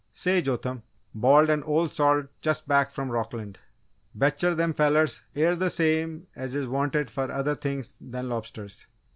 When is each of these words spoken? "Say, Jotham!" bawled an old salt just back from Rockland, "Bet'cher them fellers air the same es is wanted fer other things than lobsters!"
"Say, 0.13 0.41
Jotham!" 0.41 0.81
bawled 1.13 1.51
an 1.51 1.61
old 1.61 1.93
salt 1.93 2.25
just 2.41 2.67
back 2.67 2.89
from 2.89 3.11
Rockland, 3.11 3.59
"Bet'cher 4.17 4.55
them 4.55 4.73
fellers 4.73 5.21
air 5.35 5.55
the 5.55 5.69
same 5.69 6.25
es 6.35 6.55
is 6.55 6.67
wanted 6.67 7.11
fer 7.11 7.29
other 7.29 7.53
things 7.53 7.97
than 8.01 8.27
lobsters!" 8.27 8.87